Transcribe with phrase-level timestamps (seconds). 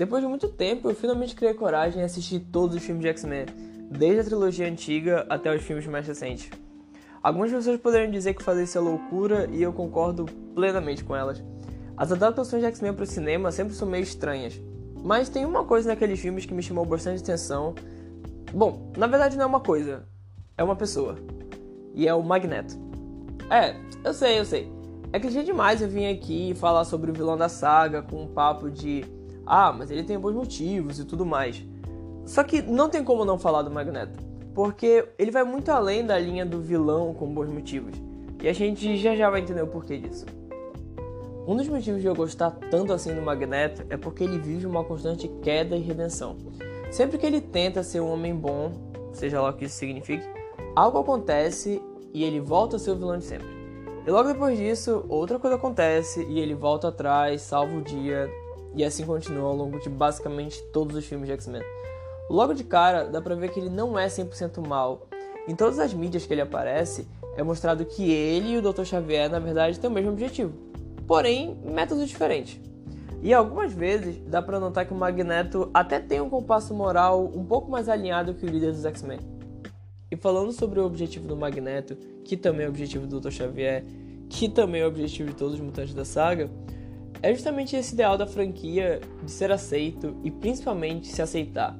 [0.00, 3.44] Depois de muito tempo, eu finalmente criei coragem e assisti todos os filmes de X-Men,
[3.90, 6.48] desde a trilogia antiga até os filmes mais recentes.
[7.22, 10.24] Algumas pessoas poderiam dizer que fazer isso é loucura e eu concordo
[10.54, 11.44] plenamente com elas.
[11.98, 14.58] As adaptações de X-Men para o cinema sempre são meio estranhas,
[15.04, 17.74] mas tem uma coisa naqueles filmes que me chamou bastante atenção.
[18.54, 20.08] Bom, na verdade não é uma coisa,
[20.56, 21.16] é uma pessoa.
[21.94, 22.74] E é o Magneto.
[23.50, 24.72] É, eu sei, eu sei.
[25.12, 28.70] É clichê demais eu vim aqui falar sobre o vilão da saga com um papo
[28.70, 29.19] de
[29.52, 31.60] ah, mas ele tem bons motivos e tudo mais.
[32.24, 34.16] Só que não tem como não falar do Magneto,
[34.54, 37.96] porque ele vai muito além da linha do vilão com bons motivos.
[38.40, 40.24] E a gente já já vai entender o porquê disso.
[41.48, 44.84] Um dos motivos de eu gostar tanto assim do Magneto é porque ele vive uma
[44.84, 46.36] constante queda e redenção.
[46.88, 48.70] Sempre que ele tenta ser um homem bom,
[49.12, 50.24] seja lá o que isso signifique,
[50.76, 51.82] algo acontece
[52.14, 53.48] e ele volta a ser o vilão de sempre.
[54.06, 58.30] E logo depois disso, outra coisa acontece e ele volta atrás, salva o dia,
[58.74, 61.62] e assim continua ao longo de basicamente todos os filmes de X-Men.
[62.28, 65.08] Logo de cara, dá pra ver que ele não é 100% mal.
[65.48, 68.84] Em todas as mídias que ele aparece, é mostrado que ele e o Dr.
[68.84, 70.52] Xavier, na verdade, têm o mesmo objetivo,
[71.06, 72.60] porém, métodos diferentes.
[73.22, 77.44] E algumas vezes dá pra notar que o Magneto até tem um compasso moral um
[77.44, 79.18] pouco mais alinhado que o líder dos X-Men.
[80.10, 83.30] E falando sobre o objetivo do Magneto, que também é o objetivo do Dr.
[83.30, 83.84] Xavier,
[84.28, 86.48] que também é o objetivo de todos os mutantes da saga,
[87.22, 91.78] é justamente esse ideal da franquia de ser aceito e principalmente se aceitar.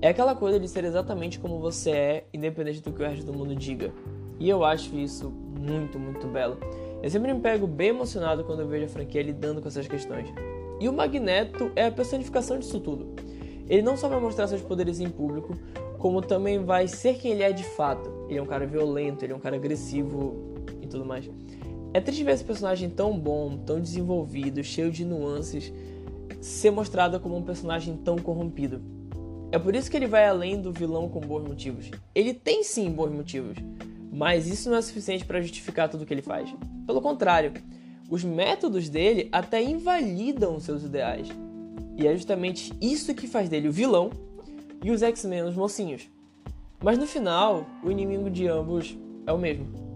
[0.00, 3.32] É aquela coisa de ser exatamente como você é, independente do que o resto do
[3.32, 3.92] mundo diga.
[4.38, 6.56] E eu acho isso muito, muito belo.
[7.02, 10.32] Eu sempre me pego bem emocionado quando eu vejo a franquia lidando com essas questões.
[10.80, 13.14] E o Magneto é a personificação disso tudo.
[13.68, 15.56] Ele não só vai mostrar seus poderes em público,
[15.98, 18.08] como também vai ser quem ele é de fato.
[18.28, 21.28] Ele é um cara violento, ele é um cara agressivo e tudo mais.
[21.92, 25.72] É triste ver esse personagem tão bom, tão desenvolvido, cheio de nuances,
[26.40, 28.80] ser mostrado como um personagem tão corrompido.
[29.50, 31.90] É por isso que ele vai além do vilão com bons motivos.
[32.14, 33.56] Ele tem sim bons motivos,
[34.12, 36.54] mas isso não é suficiente para justificar tudo o que ele faz.
[36.86, 37.54] Pelo contrário,
[38.10, 41.28] os métodos dele até invalidam seus ideais.
[41.96, 44.10] E é justamente isso que faz dele o vilão
[44.84, 46.08] e os X-Men os mocinhos.
[46.82, 48.96] Mas no final, o inimigo de ambos
[49.26, 49.87] é o mesmo.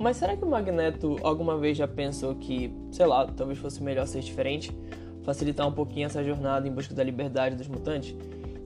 [0.00, 4.06] Mas será que o Magneto alguma vez já pensou que, sei lá, talvez fosse melhor
[4.06, 4.74] ser diferente?
[5.24, 8.16] Facilitar um pouquinho essa jornada em busca da liberdade dos mutantes?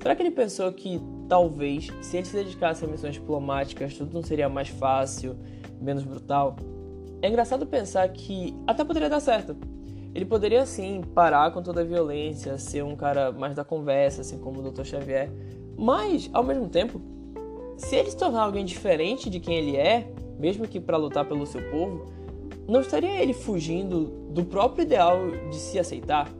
[0.00, 4.22] Será que ele pensou que talvez, se ele se dedicasse a missões diplomáticas, tudo não
[4.22, 5.34] seria mais fácil,
[5.80, 6.54] menos brutal?
[7.20, 9.56] É engraçado pensar que até poderia dar certo.
[10.14, 14.38] Ele poderia sim parar com toda a violência, ser um cara mais da conversa, assim
[14.38, 14.84] como o Dr.
[14.84, 15.32] Xavier.
[15.76, 17.00] Mas, ao mesmo tempo,
[17.76, 21.46] se ele se tornar alguém diferente de quem ele é, mesmo que para lutar pelo
[21.46, 22.06] seu povo,
[22.66, 25.18] não estaria ele fugindo do próprio ideal
[25.50, 26.30] de se aceitar?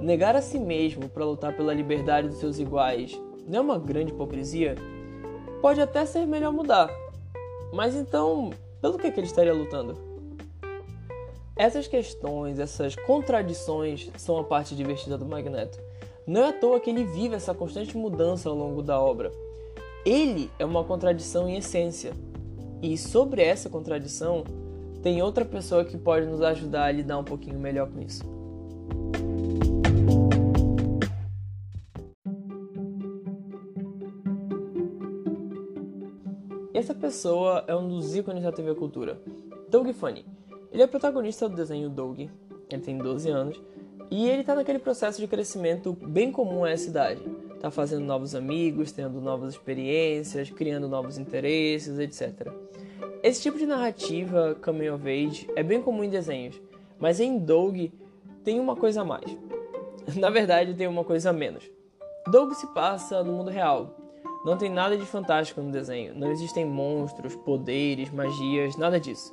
[0.00, 4.12] Negar a si mesmo para lutar pela liberdade dos seus iguais não é uma grande
[4.12, 4.74] hipocrisia?
[5.60, 6.90] Pode até ser melhor mudar,
[7.72, 8.50] mas então,
[8.80, 9.96] pelo que, que ele estaria lutando?
[11.56, 15.78] Essas questões, essas contradições são a parte divertida do Magneto.
[16.26, 19.30] Não é à toa que ele vive essa constante mudança ao longo da obra.
[20.04, 22.12] Ele é uma contradição em essência.
[22.82, 24.42] E sobre essa contradição,
[25.04, 28.24] tem outra pessoa que pode nos ajudar a lidar um pouquinho melhor com isso.
[36.74, 39.22] Essa pessoa é um dos ícones da TV Cultura,
[39.68, 40.26] Doug Funny.
[40.72, 43.62] Ele é protagonista do desenho Doug, ele tem 12 anos,
[44.10, 47.22] e ele está naquele processo de crescimento bem comum a essa idade.
[47.62, 52.52] Tá fazendo novos amigos, tendo novas experiências, criando novos interesses, etc.
[53.22, 56.60] Esse tipo de narrativa coming of age é bem comum em desenhos,
[56.98, 57.76] mas em Doug
[58.42, 59.38] tem uma coisa a mais.
[60.18, 61.70] Na verdade, tem uma coisa a menos.
[62.26, 63.96] Doug se passa no mundo real.
[64.44, 66.18] Não tem nada de fantástico no desenho.
[66.18, 69.32] Não existem monstros, poderes, magias, nada disso.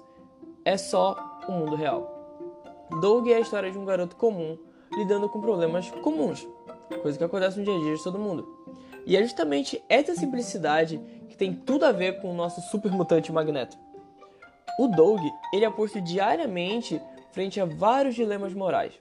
[0.64, 1.18] É só
[1.48, 2.88] o mundo real.
[3.02, 4.56] Doug é a história de um garoto comum
[4.96, 6.48] lidando com problemas comuns,
[6.98, 8.48] coisa que acontece no dia a dia de todo mundo.
[9.06, 11.00] E é justamente essa simplicidade
[11.30, 13.78] que tem tudo a ver com o nosso super mutante Magneto.
[14.78, 15.20] O Doug,
[15.54, 17.02] ele é posto diariamente
[17.32, 18.94] frente a vários dilemas morais.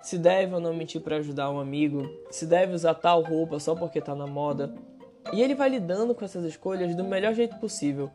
[0.00, 3.74] Se deve ou não mentir para ajudar um amigo, se deve usar tal roupa só
[3.74, 4.74] porque está na moda.
[5.32, 8.10] E ele vai lidando com essas escolhas do melhor jeito possível,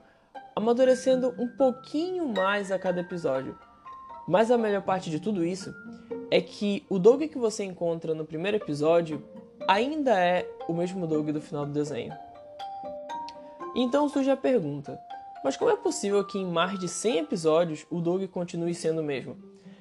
[0.56, 3.58] amadurecendo um pouquinho mais a cada episódio.
[4.28, 5.74] Mas a melhor parte de tudo isso
[6.30, 9.24] é que o Doug que você encontra no primeiro episódio
[9.68, 12.14] ainda é o mesmo Doug do final do desenho.
[13.76, 15.00] Então surge a pergunta:
[15.44, 19.04] mas como é possível que em mais de 100 episódios o Doug continue sendo o
[19.04, 19.38] mesmo?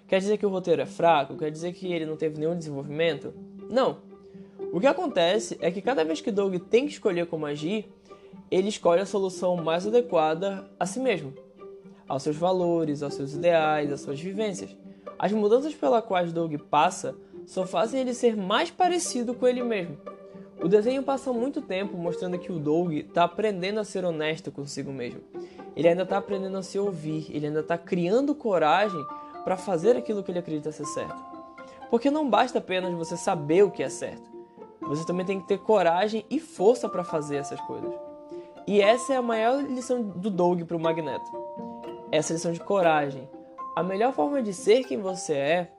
[0.06, 1.36] Quer dizer que o roteiro é fraco?
[1.36, 3.34] Quer dizer que ele não teve nenhum desenvolvimento?
[3.68, 3.98] Não.
[4.72, 7.90] O que acontece é que cada vez que Doug tem que escolher como agir,
[8.50, 11.34] ele escolhe a solução mais adequada a si mesmo,
[12.06, 14.76] aos seus valores, aos seus ideais, às suas vivências.
[15.18, 17.16] As mudanças pelas quais Doug passa
[17.46, 19.96] só fazem ele ser mais parecido com ele mesmo.
[20.62, 24.92] O desenho passa muito tempo mostrando que o Doug está aprendendo a ser honesto consigo
[24.92, 25.20] mesmo.
[25.76, 29.04] Ele ainda está aprendendo a se ouvir, ele ainda está criando coragem
[29.44, 31.22] para fazer aquilo que ele acredita ser certo.
[31.90, 34.28] Porque não basta apenas você saber o que é certo.
[34.80, 37.92] Você também tem que ter coragem e força para fazer essas coisas.
[38.66, 41.30] E essa é a maior lição do Doug para o Magneto.
[42.10, 43.28] Essa lição de coragem.
[43.76, 45.70] A melhor forma de ser quem você é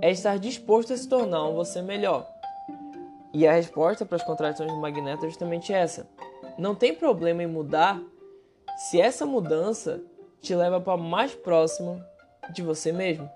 [0.00, 2.26] é estar disposto a se tornar um você melhor.
[3.30, 6.08] E a resposta para as contradições do Magneto é justamente essa.
[6.56, 8.00] Não tem problema em mudar
[8.78, 10.02] se essa mudança
[10.40, 12.02] te leva para mais próximo
[12.54, 13.28] de você mesmo.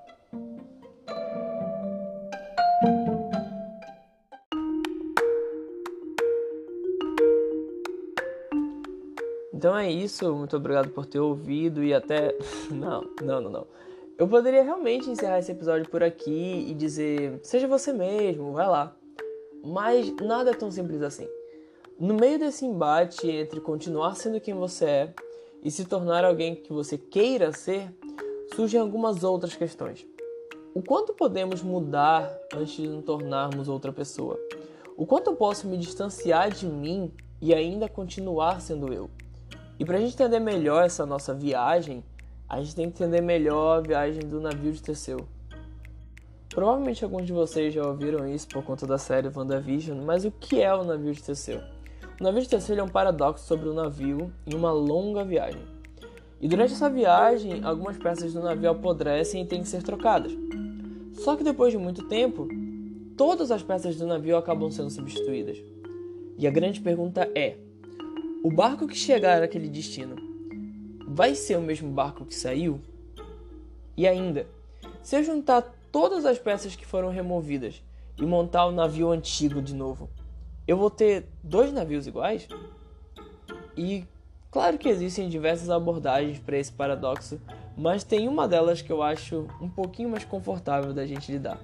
[9.53, 12.35] Então é isso, muito obrigado por ter ouvido e até.
[12.73, 13.67] Não, não, não, não.
[14.21, 18.95] Eu poderia realmente encerrar esse episódio por aqui e dizer: seja você mesmo, vai lá.
[19.65, 21.27] Mas nada é tão simples assim.
[21.99, 25.15] No meio desse embate entre continuar sendo quem você é
[25.65, 27.91] e se tornar alguém que você queira ser,
[28.55, 30.07] surgem algumas outras questões.
[30.75, 34.39] O quanto podemos mudar antes de nos tornarmos outra pessoa?
[34.99, 39.09] O quanto eu posso me distanciar de mim e ainda continuar sendo eu?
[39.79, 42.05] E para a gente entender melhor essa nossa viagem,
[42.51, 45.21] a gente tem que entender melhor a viagem do navio de Teseu.
[46.49, 50.61] Provavelmente alguns de vocês já ouviram isso por conta da série WandaVision, mas o que
[50.61, 51.61] é o navio de Teseu?
[52.21, 55.63] O navio de Teseu é um paradoxo sobre o navio em uma longa viagem.
[56.41, 60.33] E durante essa viagem, algumas peças do navio apodrecem e têm que ser trocadas.
[61.13, 62.49] Só que depois de muito tempo,
[63.17, 65.63] todas as peças do navio acabam sendo substituídas.
[66.37, 67.59] E a grande pergunta é:
[68.43, 70.30] o barco que chegar àquele destino
[71.13, 72.81] vai ser o mesmo barco que saiu?
[73.97, 74.47] E ainda,
[75.03, 77.83] se eu juntar todas as peças que foram removidas
[78.17, 80.09] e montar o navio antigo de novo,
[80.67, 82.47] eu vou ter dois navios iguais?
[83.77, 84.05] E
[84.51, 87.41] Claro que existem diversas abordagens para esse paradoxo,
[87.77, 91.61] mas tem uma delas que eu acho um pouquinho mais confortável da gente lidar.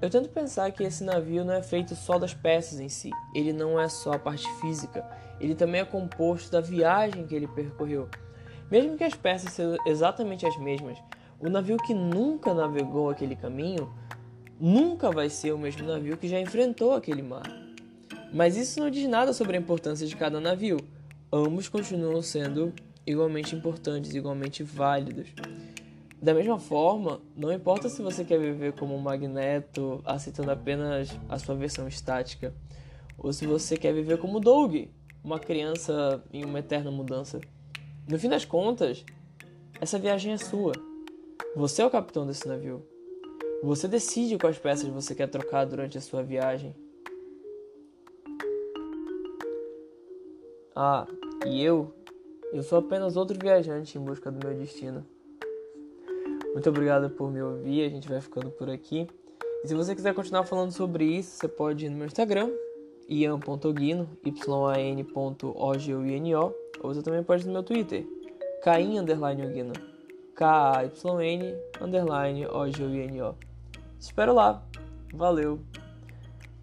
[0.00, 3.52] Eu tento pensar que esse navio não é feito só das peças em si, ele
[3.52, 5.04] não é só a parte física,
[5.40, 8.08] ele também é composto da viagem que ele percorreu.
[8.70, 10.98] Mesmo que as peças sejam exatamente as mesmas,
[11.40, 13.92] o navio que nunca navegou aquele caminho
[14.58, 17.44] nunca vai ser o mesmo navio que já enfrentou aquele mar.
[18.32, 20.78] Mas isso não diz nada sobre a importância de cada navio
[21.32, 22.72] ambos continuam sendo
[23.06, 25.28] igualmente importantes, igualmente válidos.
[26.20, 31.38] Da mesma forma, não importa se você quer viver como um magneto, aceitando apenas a
[31.38, 32.54] sua versão estática,
[33.18, 34.88] ou se você quer viver como Doug,
[35.22, 37.40] uma criança em uma eterna mudança.
[38.08, 39.04] No fim das contas,
[39.80, 40.72] essa viagem é sua.
[41.54, 42.86] Você é o capitão desse navio.
[43.62, 46.74] Você decide quais peças você quer trocar durante a sua viagem.
[50.74, 51.06] Ah,
[51.46, 51.94] e eu?
[52.52, 55.04] Eu sou apenas outro viajante em busca do meu destino.
[56.56, 59.06] Muito obrigado por me ouvir, a gente vai ficando por aqui.
[59.62, 62.50] E se você quiser continuar falando sobre isso, você pode ir no meu Instagram,
[63.06, 68.06] ian.guino, yan.ogino, ou você também pode ir no meu Twitter,
[68.62, 68.96] caim
[70.34, 73.36] k-a-y-n underline o
[74.00, 74.66] Espero lá,
[75.12, 75.60] valeu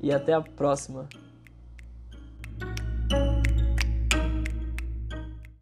[0.01, 1.07] e até a próxima.